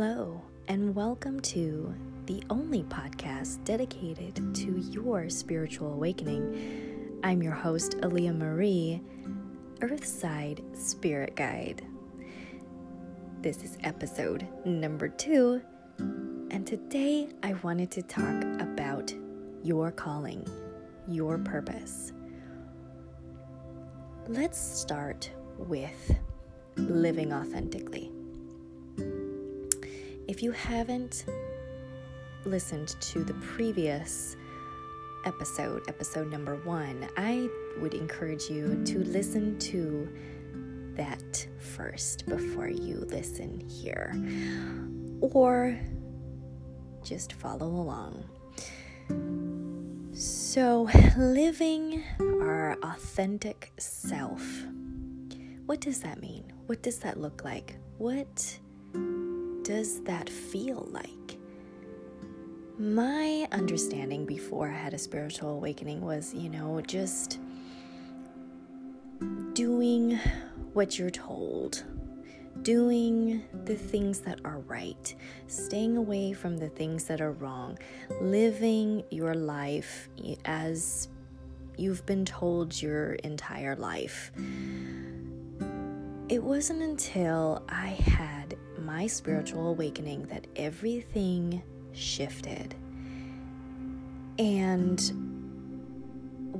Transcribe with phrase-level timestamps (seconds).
[0.00, 1.92] Hello, and welcome to
[2.26, 7.18] the only podcast dedicated to your spiritual awakening.
[7.24, 9.02] I'm your host, Aaliyah Marie,
[9.80, 11.84] Earthside Spirit Guide.
[13.40, 15.60] This is episode number two,
[15.98, 19.12] and today I wanted to talk about
[19.64, 20.46] your calling,
[21.08, 22.12] your purpose.
[24.28, 25.28] Let's start
[25.58, 26.16] with
[26.76, 28.12] living authentically.
[30.28, 31.24] If you haven't
[32.44, 34.36] listened to the previous
[35.24, 37.48] episode, episode number one, I
[37.80, 40.06] would encourage you to listen to
[40.96, 44.12] that first before you listen here.
[45.22, 45.80] Or
[47.02, 48.22] just follow along.
[50.12, 54.46] So, living our authentic self.
[55.64, 56.52] What does that mean?
[56.66, 57.76] What does that look like?
[57.96, 58.58] What
[59.68, 61.36] does that feel like?
[62.78, 67.38] My understanding before I had a spiritual awakening was, you know, just
[69.52, 70.18] doing
[70.72, 71.84] what you're told,
[72.62, 75.14] doing the things that are right,
[75.48, 77.78] staying away from the things that are wrong,
[78.22, 80.08] living your life
[80.46, 81.08] as
[81.76, 84.32] you've been told your entire life.
[86.30, 88.47] It wasn't until I had
[88.78, 91.62] my spiritual awakening that everything
[91.92, 92.74] shifted.
[94.38, 95.00] And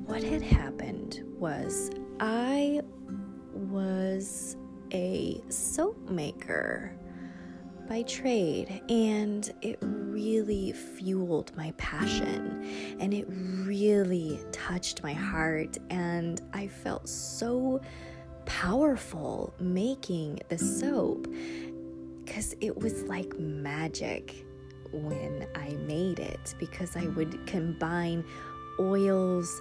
[0.06, 2.80] what had happened was I
[3.52, 4.56] was
[4.92, 6.92] a soap maker
[7.89, 16.42] by trade, and it really fueled my passion and it really touched my heart, and
[16.52, 17.80] I felt so
[18.44, 21.28] powerful making the soap
[22.28, 24.44] because it was like magic
[24.92, 28.22] when I made it because I would combine
[28.78, 29.61] oils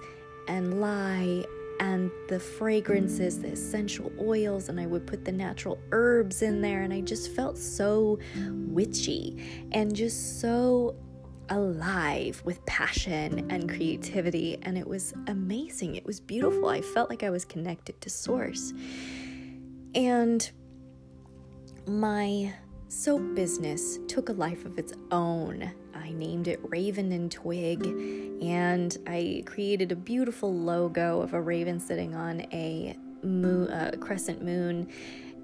[0.50, 1.46] and lye
[1.80, 6.82] and the fragrances, the essential oils, and I would put the natural herbs in there,
[6.82, 8.20] and I just felt so
[8.50, 10.96] witchy and just so
[11.50, 15.96] alive with passion and creativity, and it was amazing.
[15.96, 16.68] It was beautiful.
[16.68, 18.74] I felt like I was connected to Source.
[19.94, 20.50] And
[21.88, 22.54] my
[22.90, 25.72] soap business took a life of its own.
[25.94, 27.86] I named it Raven and Twig,
[28.42, 34.44] and I created a beautiful logo of a raven sitting on a moon, uh, crescent
[34.44, 34.90] moon.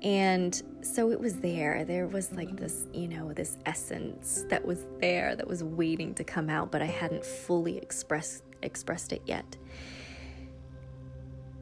[0.02, 1.86] And so it was there.
[1.86, 6.24] There was like this, you know, this essence that was there that was waiting to
[6.25, 9.58] come out, but I hadn't fully expressed expressed it yet.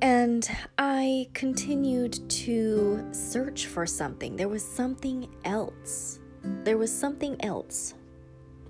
[0.02, 4.36] And I continued to search for something.
[4.36, 6.20] There was something else.
[6.64, 7.94] There was something else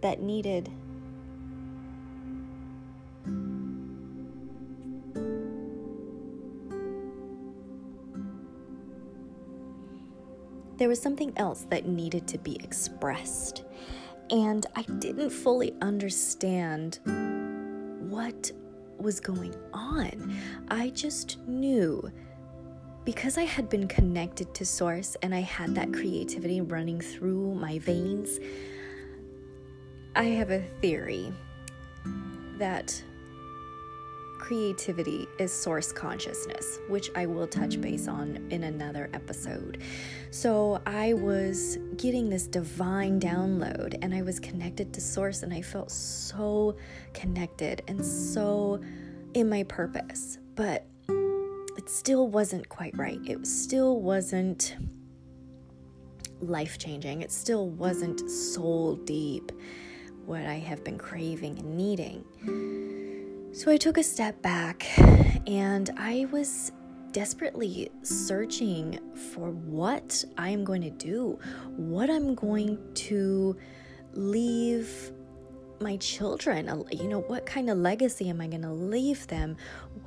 [0.01, 0.69] that needed
[10.81, 13.63] there was something else that needed to be expressed.
[14.31, 16.97] And I didn't fully understand
[19.01, 20.35] was going on.
[20.69, 22.11] I just knew
[23.03, 27.79] because I had been connected to Source and I had that creativity running through my
[27.79, 28.39] veins.
[30.15, 31.33] I have a theory
[32.57, 33.03] that
[34.51, 39.81] creativity is source consciousness, which I will touch base on in another episode.
[40.29, 45.61] So I was getting this divine download and I was connected to source and I
[45.61, 46.75] felt so
[47.13, 48.81] connected and so
[49.35, 50.37] in my purpose.
[50.55, 53.21] But it still wasn't quite right.
[53.23, 54.75] It still wasn't
[56.41, 57.21] life changing.
[57.21, 59.53] It still wasn't soul deep
[60.25, 62.90] what I have been craving and needing.
[63.53, 64.87] So I took a step back
[65.45, 66.71] and I was
[67.11, 68.97] desperately searching
[69.33, 71.37] for what I am going to do,
[71.75, 73.57] what I'm going to
[74.13, 75.11] leave
[75.81, 76.69] my children.
[76.69, 79.57] Uh, you know, what kind of legacy am I going to leave them?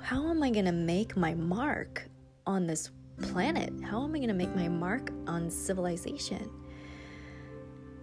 [0.00, 2.08] How am I going to make my mark
[2.46, 2.90] on this
[3.20, 3.74] planet?
[3.84, 6.50] How am I going to make my mark on civilization?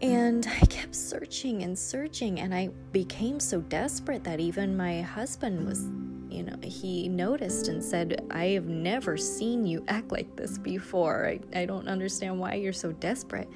[0.02, 5.68] And I kept searching and searching, and I became so desperate that even my husband
[5.68, 5.84] was,
[6.28, 11.28] you know, he noticed and said, I have never seen you act like this before.
[11.28, 13.48] I, I don't understand why you're so desperate.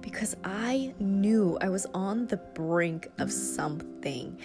[0.00, 4.38] Because I knew I was on the brink of something.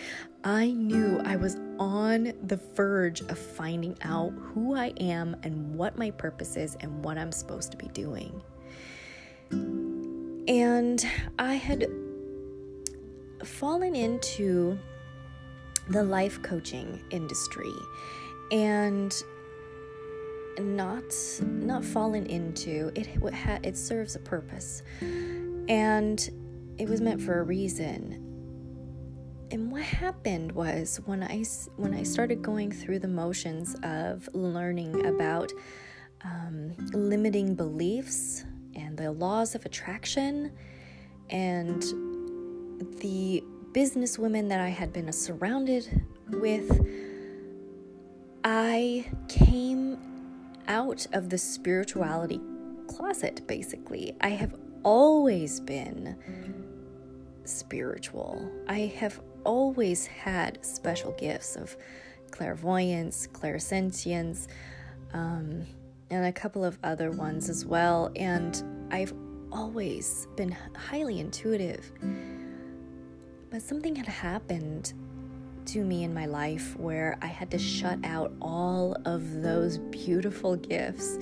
[0.44, 6.00] I knew I was on the verge of finding out who I am and what
[6.00, 8.42] my purpose is and what I'm supposed to be doing.
[10.48, 11.06] And
[11.40, 11.88] I had
[13.44, 14.78] fallen into
[15.90, 17.74] the life coaching industry
[18.52, 19.14] and
[20.60, 21.04] not
[21.42, 23.08] not fallen into it
[23.64, 24.84] it serves a purpose.
[25.02, 26.30] And
[26.78, 28.20] it was meant for a reason.
[29.52, 31.44] And what happened was when i
[31.78, 35.52] when i started going through the motions of learning about
[36.24, 40.52] um, limiting beliefs and the laws of attraction
[41.30, 41.82] and
[43.00, 46.86] the businesswomen that i had been surrounded with
[48.44, 49.98] i came
[50.68, 52.40] out of the spirituality
[52.88, 54.16] closet, basically.
[54.22, 56.16] I have always been
[57.46, 58.50] spiritual.
[58.68, 61.76] I have always had special gifts of
[62.32, 64.48] clairvoyance, clairsentience,
[65.14, 65.66] um,
[66.10, 68.12] and a couple of other ones as well.
[68.16, 68.62] And
[68.92, 69.14] I've
[69.52, 71.92] always been highly intuitive.
[73.50, 74.94] But something had happened
[75.68, 80.56] to me in my life where I had to shut out all of those beautiful
[80.56, 81.18] gifts.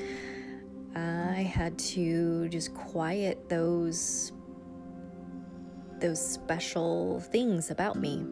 [0.96, 4.32] I had to just quiet those
[6.00, 8.26] those special things about me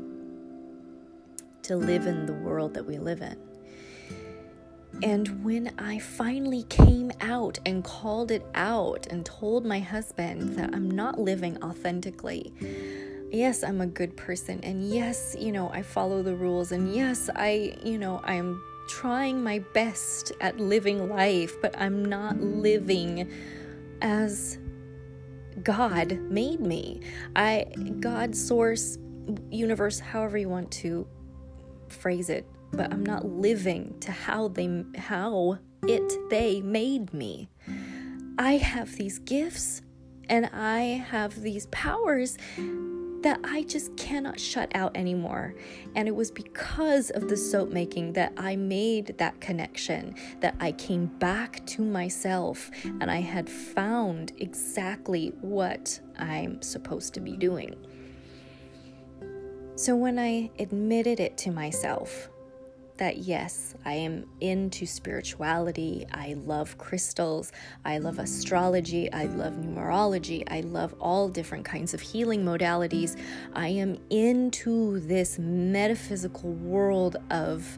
[1.62, 3.38] to live in the world that we live in.
[5.01, 10.72] And when I finally came out and called it out and told my husband that
[10.74, 12.54] I'm not living authentically,
[13.31, 14.60] yes, I'm a good person.
[14.62, 16.74] And yes, you know, I follow the rules.
[16.74, 22.42] And yes, I, you know, I'm trying my best at living life, but I'm not
[22.42, 23.31] living
[24.02, 24.57] as
[25.63, 27.02] God made me.
[27.36, 27.68] I,
[28.00, 28.98] God, source,
[29.50, 31.07] universe, however you want to
[31.88, 37.50] phrase it, but I'm not living to how they, how it, they made me.
[38.38, 39.81] I have these gifts
[40.30, 42.38] and I have these powers
[43.21, 45.54] that I just cannot shut out anymore.
[45.95, 50.71] And it was because of the soap making that I made that connection, that I
[50.71, 57.75] came back to myself and I had found exactly what I'm supposed to be doing.
[59.75, 62.30] So when I admitted it to myself,
[63.00, 66.06] that yes, I am into spirituality.
[66.12, 67.51] I love crystals.
[67.84, 69.12] I love astrology.
[69.12, 70.44] I love numerology.
[70.50, 73.19] I love all different kinds of healing modalities.
[73.54, 77.78] I am into this metaphysical world of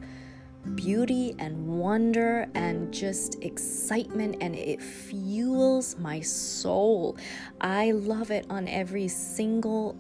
[0.75, 7.17] beauty and wonder and just excitement, and it fuels my soul.
[7.59, 9.95] I love it on every single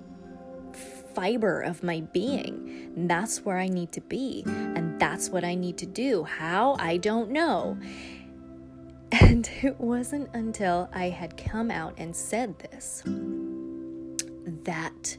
[1.13, 2.91] fiber of my being.
[2.95, 4.43] And that's where I need to be.
[4.45, 6.23] And that's what I need to do.
[6.23, 6.75] How?
[6.79, 7.77] I don't know.
[9.11, 13.03] And it wasn't until I had come out and said this
[14.63, 15.17] that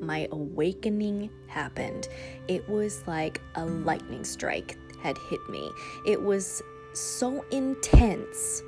[0.00, 2.08] my awakening happened.
[2.48, 5.70] It was like a lightning strike had hit me.
[6.06, 8.62] It was so intense.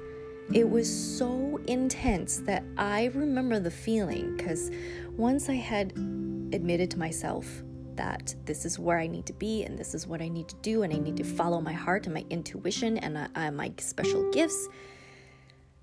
[0.52, 4.70] It was so intense that I remember the feeling because
[5.16, 5.92] once I had
[6.52, 7.46] admitted to myself
[7.96, 10.56] that this is where I need to be and this is what I need to
[10.56, 13.72] do, and I need to follow my heart and my intuition and uh, uh, my
[13.78, 14.68] special gifts.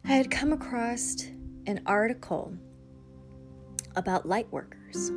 [0.06, 1.26] I had come across
[1.66, 2.54] an article
[3.96, 5.10] about light workers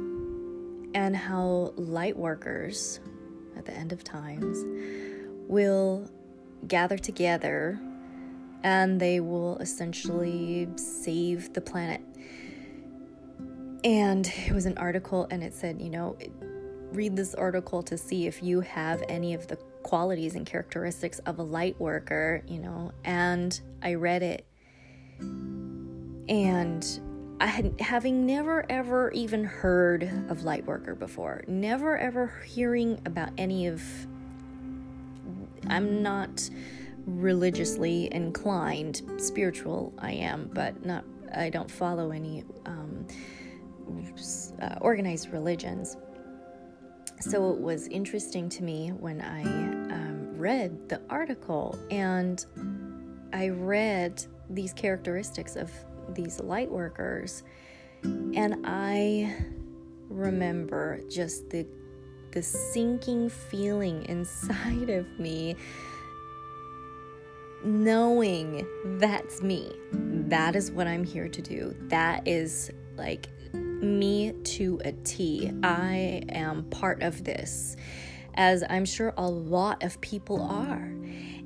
[0.94, 3.00] and how light workers
[3.56, 4.64] at the end of times
[5.48, 6.10] will
[6.66, 7.78] gather together
[8.62, 12.00] and they will essentially save the planet
[13.84, 16.16] and it was an article, and it said, you know,
[16.92, 21.38] read this article to see if you have any of the qualities and characteristics of
[21.38, 22.92] a light worker, you know.
[23.04, 24.46] And I read it,
[25.20, 27.00] and
[27.40, 33.30] I had having never ever even heard of light worker before, never ever hearing about
[33.38, 33.82] any of.
[35.68, 36.48] I'm not
[37.06, 41.04] religiously inclined, spiritual I am, but not.
[41.34, 42.44] I don't follow any.
[42.64, 43.06] Um,
[44.60, 45.96] uh, organized religions.
[47.20, 52.44] So it was interesting to me when I um, read the article and
[53.32, 55.70] I read these characteristics of
[56.10, 57.42] these light workers,
[58.02, 59.34] and I
[60.08, 61.66] remember just the
[62.32, 65.56] the sinking feeling inside of me
[67.64, 68.66] knowing
[68.98, 69.72] that's me.
[69.92, 71.74] That is what I'm here to do.
[71.88, 73.28] That is like
[73.86, 75.50] me to a T.
[75.62, 77.76] I am part of this,
[78.34, 80.92] as I'm sure a lot of people are.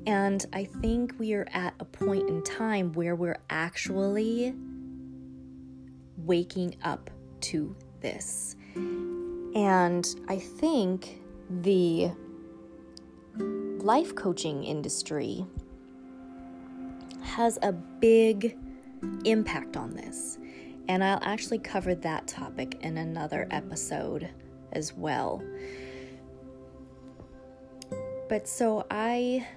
[0.07, 4.55] And I think we are at a point in time where we're actually
[6.17, 7.09] waking up
[7.41, 8.55] to this.
[8.75, 12.11] And I think the
[13.83, 15.45] life coaching industry
[17.21, 18.57] has a big
[19.25, 20.37] impact on this.
[20.91, 24.27] And I'll actually cover that topic in another episode
[24.73, 25.41] as well.
[28.27, 29.47] But so I,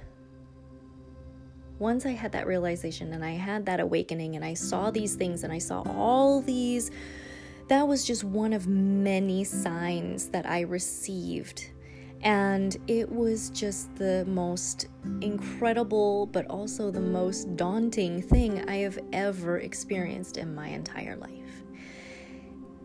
[1.80, 5.42] once I had that realization and I had that awakening and I saw these things
[5.42, 6.92] and I saw all these,
[7.66, 11.68] that was just one of many signs that I received.
[12.22, 14.86] And it was just the most
[15.20, 21.30] incredible, but also the most daunting thing I have ever experienced in my entire life.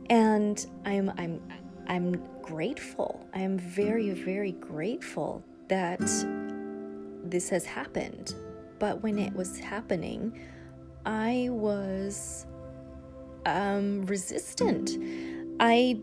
[0.10, 1.42] And I'm, I'm,
[1.88, 3.26] I'm grateful.
[3.34, 6.02] I am very, very grateful that
[7.24, 8.36] this has happened.
[8.80, 10.40] But when it was happening,
[11.06, 12.46] I was
[13.46, 14.98] um, resistant.
[15.60, 16.00] I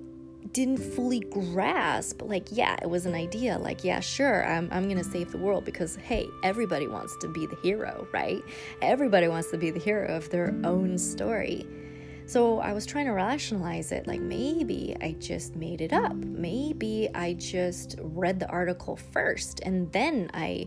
[0.56, 5.04] didn't fully grasp like yeah it was an idea like yeah sure i'm, I'm gonna
[5.04, 8.42] save the world because hey everybody wants to be the hero right
[8.80, 11.66] everybody wants to be the hero of their own story
[12.28, 16.16] so I was trying to rationalize it like maybe I just made it up.
[16.16, 20.66] Maybe I just read the article first and then I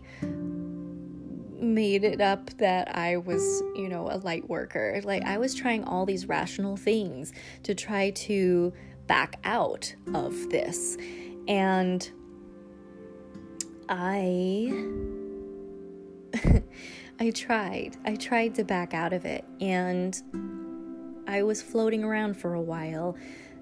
[1.60, 3.44] made it up that I was,
[3.76, 5.02] you know, a light worker.
[5.04, 8.72] Like I was trying all these rational things to try to
[9.10, 10.96] back out of this.
[11.50, 12.10] And
[13.90, 14.72] I
[17.20, 17.98] I tried.
[18.06, 20.16] I tried to back out of it and
[21.28, 23.18] I was floating around for a while,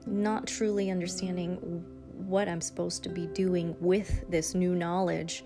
[0.05, 1.55] not truly understanding
[2.27, 5.45] what I'm supposed to be doing with this new knowledge.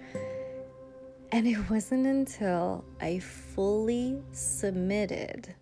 [1.31, 5.53] And it wasn't until I fully submitted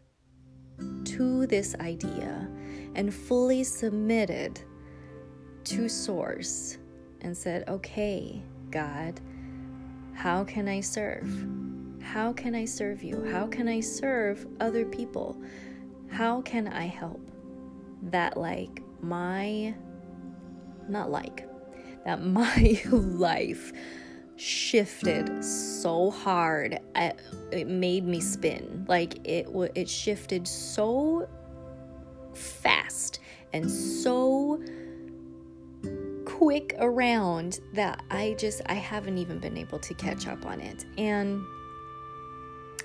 [1.05, 2.49] to this idea
[2.95, 4.61] and fully submitted
[5.65, 6.77] to Source
[7.21, 8.41] and said, Okay,
[8.71, 9.19] God,
[10.13, 11.29] how can I serve?
[12.01, 13.23] How can I serve you?
[13.25, 15.37] How can I serve other people?
[16.09, 17.21] how can I help
[18.03, 19.73] that, like, my,
[20.87, 21.47] not like,
[22.05, 23.71] that my life
[24.35, 26.79] shifted so hard
[27.51, 31.27] it made me spin like it it shifted so
[32.39, 33.19] fast
[33.53, 34.61] and so
[36.25, 40.85] quick around that I just I haven't even been able to catch up on it
[40.97, 41.41] and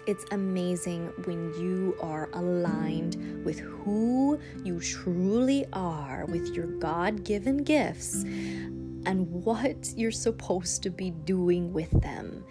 [0.07, 7.59] it's amazing when you are aligned with who you truly are, with your God given
[7.59, 12.45] gifts, and what you're supposed to be doing with them.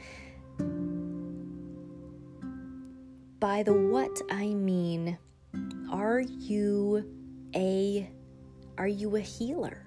[3.39, 5.19] By the what I mean,
[5.93, 7.05] are you
[7.55, 8.09] a
[8.77, 9.85] are you a healer?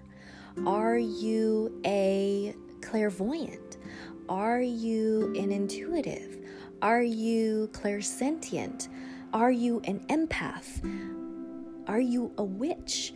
[0.65, 3.77] Are you a clairvoyant?
[4.29, 6.39] Are you an intuitive?
[6.81, 8.89] Are you clairsentient?
[9.33, 10.81] Are you an empath?
[11.89, 13.13] Are you a witch?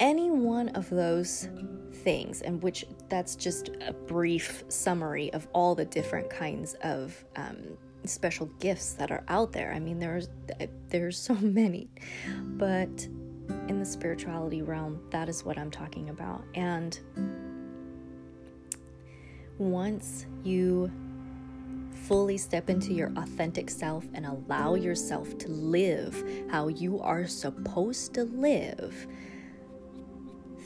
[0.00, 1.48] Any one of those
[1.92, 7.76] things, and which that's just a brief summary of all the different kinds of um,
[8.04, 9.72] special gifts that are out there.
[9.72, 10.28] I mean, there's
[10.88, 11.88] there's so many,
[12.56, 13.08] but
[13.68, 16.44] in the spirituality realm, that is what I'm talking about.
[16.54, 16.98] And
[19.58, 20.90] once you
[22.06, 28.14] fully step into your authentic self and allow yourself to live how you are supposed
[28.14, 29.06] to live,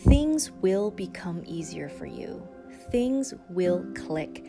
[0.07, 2.47] things will become easier for you.
[2.91, 4.45] Things will click.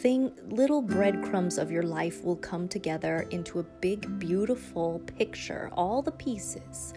[0.00, 5.70] Thing, little breadcrumbs of your life will come together into a big, beautiful picture.
[5.74, 6.94] All the pieces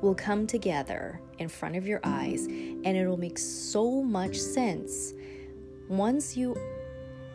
[0.00, 5.12] will come together in front of your eyes, and it'll make so much sense
[5.88, 6.56] once you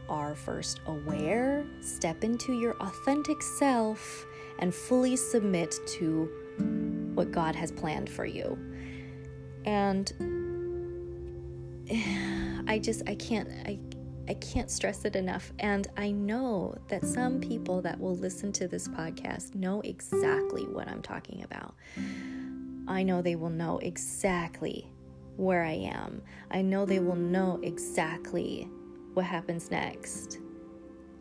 [0.10, 4.26] are first aware, step into your authentic self,
[4.60, 6.30] and fully submit to
[7.14, 8.58] what God has planned for you.
[9.66, 10.12] And
[12.68, 13.80] I just I can't I
[14.28, 15.52] I can't stress it enough.
[15.60, 20.88] And I know that some people that will listen to this podcast know exactly what
[20.88, 21.76] I'm talking about.
[22.88, 24.88] I know they will know exactly
[25.36, 26.22] where I am.
[26.52, 28.70] I know they will know exactly
[29.14, 30.40] what happens next.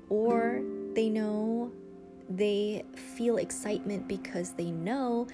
[0.08, 0.62] Or
[0.94, 1.72] they know
[2.28, 2.84] they
[3.16, 5.26] feel excitement because they know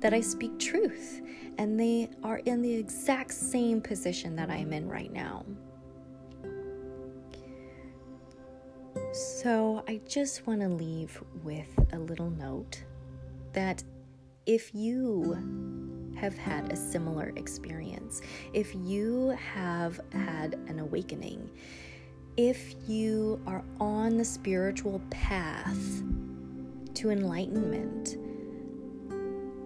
[0.00, 1.22] that I speak truth
[1.58, 5.44] and they are in the exact same position that I am in right now.
[9.12, 12.82] So I just want to leave with a little note
[13.52, 13.82] that
[14.44, 18.20] if you have had a similar experience,
[18.52, 21.50] if you have had an awakening,
[22.36, 26.02] if you are on the spiritual path
[26.94, 28.16] to enlightenment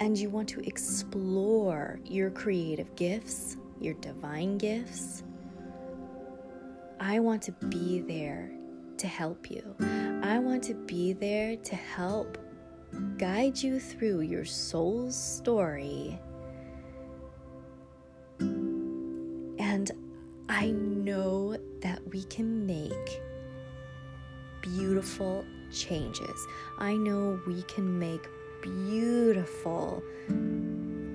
[0.01, 5.23] and you want to explore your creative gifts, your divine gifts,
[6.99, 8.51] I want to be there
[8.97, 9.77] to help you.
[10.23, 12.39] I want to be there to help
[13.19, 16.19] guide you through your soul's story.
[18.39, 19.91] And
[20.49, 23.23] I know that we can make
[24.63, 26.47] beautiful changes.
[26.79, 28.27] I know we can make
[28.63, 30.03] beautiful,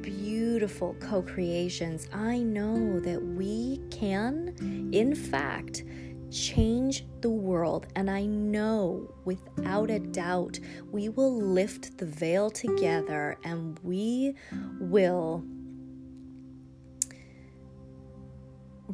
[0.01, 2.07] beautiful co creations.
[2.13, 5.83] I know that we can, in fact,
[6.31, 7.87] change the world.
[7.95, 10.59] And I know without a doubt
[10.91, 14.35] we will lift the veil together and we
[14.79, 15.43] will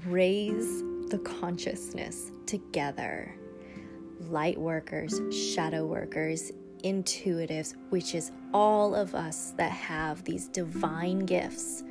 [0.05, 3.35] raise the consciousness together.
[4.19, 5.19] Light workers,
[5.53, 6.51] shadow workers,
[6.83, 11.83] intuitives, which is all of us that have these divine gifts.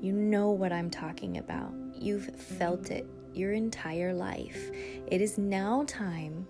[0.00, 1.72] You know what I'm talking about.
[1.94, 4.70] You've felt it your entire life.
[5.06, 6.46] It is now time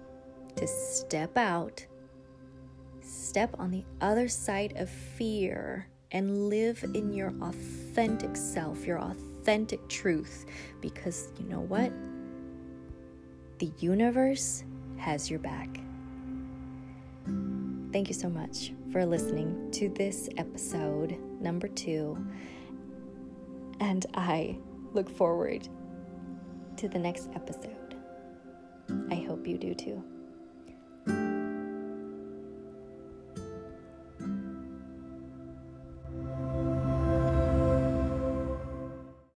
[0.56, 1.84] to step out,
[3.00, 9.86] step on the other side of fear, and live in your authentic self, your authentic
[9.88, 10.46] truth.
[10.80, 11.92] Because you know what?
[13.58, 14.64] The universe
[14.96, 15.83] has your back.
[17.94, 22.18] Thank you so much for listening to this episode, number two.
[23.78, 24.58] And I
[24.94, 25.68] look forward
[26.76, 27.94] to the next episode.
[29.12, 30.02] I hope you do too.